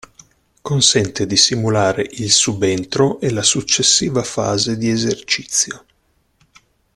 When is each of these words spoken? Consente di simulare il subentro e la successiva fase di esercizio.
Consente 0.63 1.27
di 1.27 1.37
simulare 1.37 2.01
il 2.13 2.31
subentro 2.31 3.19
e 3.21 3.29
la 3.31 3.43
successiva 3.43 4.23
fase 4.23 4.75
di 4.75 4.89
esercizio. 4.89 5.85